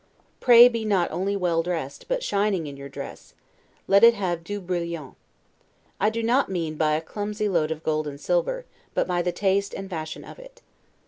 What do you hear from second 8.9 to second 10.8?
but by the taste and fashion of it.